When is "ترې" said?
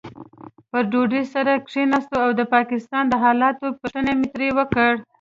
4.33-4.49